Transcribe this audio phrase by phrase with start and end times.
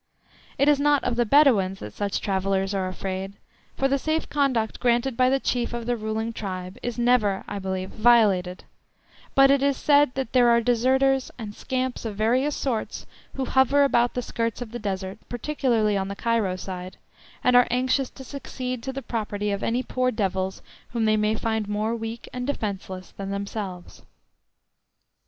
[0.57, 3.33] It is not of the Bedouins that such travellers are afraid,
[3.77, 7.59] for the safe conduct granted by the chief of the ruling tribe is never, I
[7.59, 8.63] believe, violated,
[9.35, 13.83] but it is said that there are deserters and scamps of various sorts who hover
[13.83, 16.97] about the skirts of the Desert, particularly on the Cairo side,
[17.43, 20.63] and are anxious to succeed to the property of any poor devils
[20.93, 24.01] whom they may find more weak and defenceless than themselves.